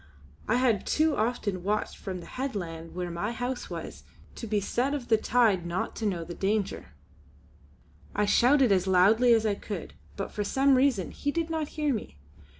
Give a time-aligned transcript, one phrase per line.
[0.47, 4.01] I had too often watched from the headland where my home was
[4.33, 6.93] to be the set of the tide not to know the danger.
[8.15, 11.93] I shouted as loudly as I could, but for some reason he did not hear
[11.93, 12.17] me.